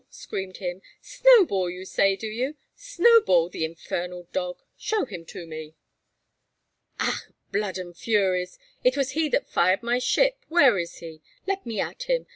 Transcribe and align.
screamed 0.09 0.57
he; 0.57 0.81
"Snowball, 0.99 1.69
you 1.69 1.85
say, 1.85 2.15
do 2.15 2.25
you? 2.25 2.55
Snowball, 2.75 3.49
the 3.49 3.63
infernal 3.63 4.23
dog! 4.33 4.57
Show 4.75 5.05
him 5.05 5.25
to 5.27 5.45
me! 5.45 5.75
Ach! 6.99 7.27
Blood 7.51 7.77
and 7.77 7.95
furies! 7.95 8.57
it 8.83 8.97
was 8.97 9.11
he 9.11 9.29
that 9.29 9.47
fired 9.47 9.83
my 9.83 9.99
ship. 9.99 10.43
Where 10.49 10.79
is 10.79 10.95
he? 11.05 11.21
Let 11.45 11.67
me 11.67 11.79
at 11.79 12.09
him! 12.09 12.25